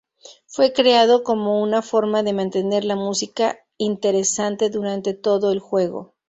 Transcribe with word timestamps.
Fue 0.47 0.73
creado 0.73 1.21
como 1.23 1.61
una 1.61 1.83
forma 1.83 2.23
de 2.23 2.33
mantener 2.33 2.85
la 2.85 2.95
música 2.95 3.59
interesante 3.77 4.71
durante 4.71 5.13
todo 5.13 5.51
el 5.51 5.59
juego. 5.59 6.15